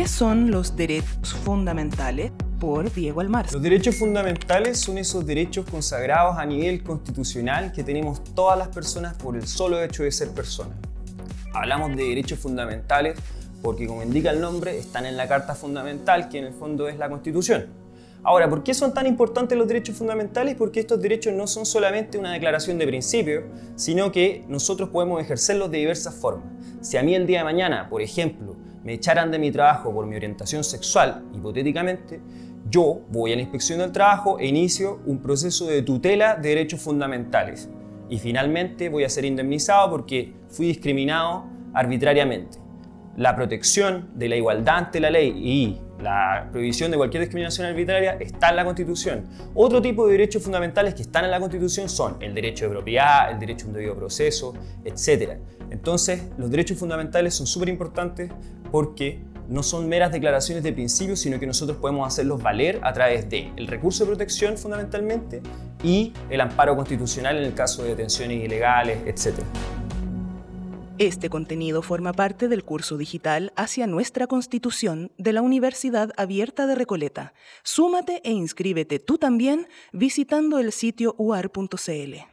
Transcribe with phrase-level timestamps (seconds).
[0.00, 2.32] ¿Qué son los derechos fundamentales?
[2.58, 3.52] Por Diego Almarza.
[3.52, 9.12] Los derechos fundamentales son esos derechos consagrados a nivel constitucional que tenemos todas las personas
[9.12, 10.72] por el solo hecho de ser personas.
[11.52, 13.18] Hablamos de derechos fundamentales
[13.60, 16.96] porque, como indica el nombre, están en la Carta Fundamental, que en el fondo es
[16.96, 17.66] la Constitución.
[18.22, 20.54] Ahora, ¿por qué son tan importantes los derechos fundamentales?
[20.54, 23.42] Porque estos derechos no son solamente una declaración de principio,
[23.76, 26.46] sino que nosotros podemos ejercerlos de diversas formas.
[26.80, 30.06] Si a mí el día de mañana, por ejemplo, me echaran de mi trabajo por
[30.06, 32.20] mi orientación sexual, hipotéticamente,
[32.68, 36.80] yo voy a la inspección del trabajo e inicio un proceso de tutela de derechos
[36.80, 37.68] fundamentales.
[38.08, 42.58] Y finalmente voy a ser indemnizado porque fui discriminado arbitrariamente.
[43.16, 48.12] La protección de la igualdad ante la ley y la prohibición de cualquier discriminación arbitraria
[48.20, 49.26] está en la Constitución.
[49.54, 53.30] Otro tipo de derechos fundamentales que están en la Constitución son el derecho de propiedad,
[53.30, 54.54] el derecho a un debido proceso,
[54.84, 55.38] etc.
[55.70, 58.30] Entonces, los derechos fundamentales son súper importantes
[58.70, 63.28] porque no son meras declaraciones de principios, sino que nosotros podemos hacerlos valer a través
[63.28, 65.42] de el recurso de protección fundamentalmente
[65.82, 69.40] y el amparo constitucional en el caso de detenciones ilegales, etc.
[71.00, 76.74] Este contenido forma parte del curso digital hacia nuestra Constitución de la Universidad Abierta de
[76.74, 77.32] Recoleta.
[77.62, 82.29] Súmate e inscríbete tú también visitando el sitio uar.cl.